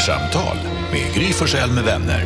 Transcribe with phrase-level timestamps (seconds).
[0.00, 0.56] Kvartsamtal
[0.92, 2.24] med Gry Forssell med vänner.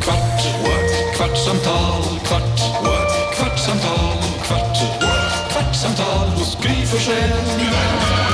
[0.00, 1.16] Kvart, what?
[1.16, 3.36] kvartsamtal, kvart, what?
[3.36, 5.52] kvartsamtal, kvart, what?
[5.52, 8.32] kvartsamtal hos Gry Forssell med vänner.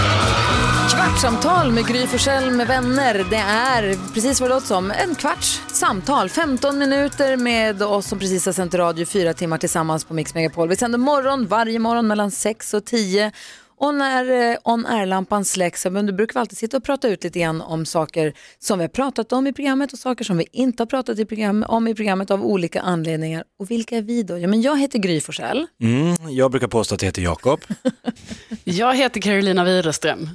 [0.91, 3.27] Kvartsamtal med Gry Forssell med vänner.
[3.31, 4.91] Det är precis vad det låter som.
[4.91, 6.29] En kvarts samtal.
[6.29, 10.69] 15 minuter med oss som precis har sänt radio fyra timmar tillsammans på Mix Megapol.
[10.69, 13.33] Vi sänder morgon varje morgon mellan 6 och 10.
[13.81, 17.25] Och när eh, on air-lampan släcks, men du brukar vi alltid sitta och prata ut
[17.25, 20.47] lite grann om saker som vi har pratat om i programmet och saker som vi
[20.53, 23.45] inte har pratat i program, om i programmet av olika anledningar.
[23.59, 24.39] Och vilka är vi då?
[24.39, 25.67] Ja, men jag heter Gry Forssell.
[25.83, 27.61] Mm, jag brukar påstå att jag heter Jakob.
[28.65, 30.31] Jag heter Carolina Widerström.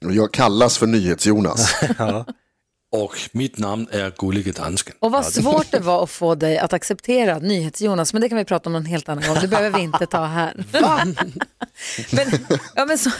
[0.00, 1.74] Jag kallas för NyhetsJonas.
[2.92, 4.94] Och mitt namn är Gullige Dansken.
[5.00, 8.44] Och vad svårt det var att få dig att acceptera NyhetsJonas, men det kan vi
[8.44, 9.36] prata om någon helt annan gång.
[9.40, 10.64] Det behöver vi inte ta här.
[12.12, 12.26] Men,
[12.74, 13.10] ja, men, så,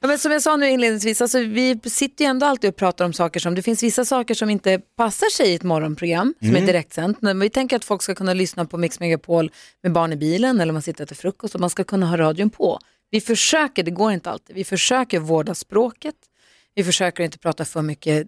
[0.00, 3.04] ja, men som jag sa nu inledningsvis, alltså, vi sitter ju ändå alltid och pratar
[3.04, 6.56] om saker som, det finns vissa saker som inte passar sig i ett morgonprogram som
[6.56, 7.22] är direktsänt.
[7.22, 9.50] Men vi tänker att folk ska kunna lyssna på Mix Megapol
[9.82, 12.16] med barn i bilen eller man sitter och äter frukost och man ska kunna ha
[12.16, 12.78] radion på.
[13.10, 16.14] Vi försöker, det går inte alltid, vi försöker vårda språket.
[16.74, 18.26] Vi försöker inte prata för mycket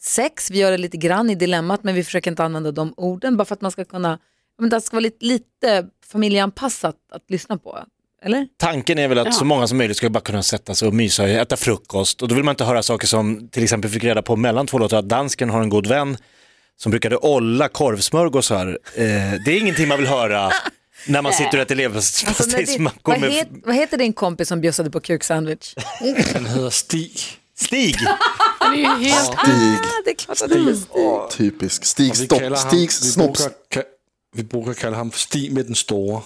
[0.00, 3.36] sex, vi gör det lite grann i dilemmat men vi försöker inte använda de orden
[3.36, 4.18] bara för att man ska kunna,
[4.58, 7.84] men det ska vara lite, lite familjeanpassat att lyssna på.
[8.22, 8.46] Eller?
[8.56, 11.22] Tanken är väl att så många som möjligt ska bara kunna sätta sig och mysa
[11.22, 12.22] och äta frukost.
[12.22, 14.78] Och då vill man inte höra saker som till exempel fick reda på mellan två
[14.78, 16.16] låtar att dansken har en god vän
[16.76, 18.78] som brukade olla korvsmörgåsar.
[18.94, 19.04] Eh,
[19.44, 20.50] det är ingenting man vill höra
[21.06, 24.48] när man sitter och äter Alltså, det, leverpastejsmackor vad, med het, vad heter din kompis
[24.48, 25.74] som bjussade på kuksandwich?
[25.76, 27.20] Han heter Stig.
[27.56, 27.96] Stig.
[28.60, 29.24] Det är ju helt...
[29.24, 31.38] Stig, Ah, det är klart att det är Stig.
[31.38, 31.80] typisk.
[31.82, 33.40] Och Stig, Stigs vi, snopps.
[33.44, 33.82] brukar, ka,
[34.36, 36.22] vi brukar kalla ham Stig med den stora.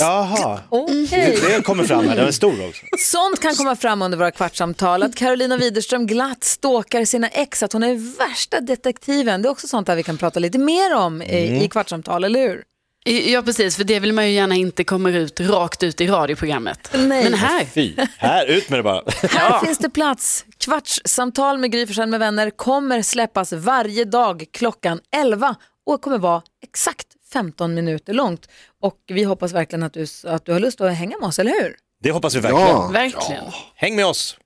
[0.00, 1.38] Jaha, Okej.
[1.46, 2.86] det kommer fram här, den är stor också.
[2.98, 5.02] Sånt kan komma fram under våra kvartssamtal.
[5.02, 9.42] Att Carolina Widerström glatt stalkar sina ex, att hon är värsta detektiven.
[9.42, 12.40] Det är också sånt där vi kan prata lite mer om i, i kvartssamtal, eller
[12.40, 12.64] hur?
[13.04, 16.90] Ja, precis, för det vill man ju gärna inte kommer ut rakt ut i radioprogrammet.
[16.94, 17.24] Nej.
[17.24, 19.02] Men här, Fy, här, ut med det bara.
[19.30, 20.44] Här finns det plats.
[20.58, 25.54] Kvartssamtal med Gry Forssell med vänner kommer släppas varje dag klockan 11
[25.86, 28.48] och kommer vara exakt 15 minuter långt.
[28.82, 31.50] Och vi hoppas verkligen att du, att du har lust att hänga med oss, eller
[31.62, 31.76] hur?
[32.02, 32.66] Det hoppas vi verkligen.
[32.66, 33.44] Ja, verkligen.
[33.74, 34.38] Häng med oss.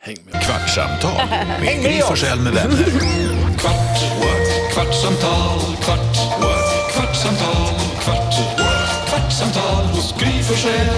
[0.00, 0.42] Häng med.
[0.42, 1.28] Kvartsamtal
[1.60, 2.84] med Gry Forssell med vänner.
[3.58, 4.72] Kvart, what?
[4.72, 6.92] kvartsamtal, kvart, what?
[6.92, 9.08] kvartsamtal, kvart, what?
[9.08, 10.97] kvartsamtal hos Gry Forssell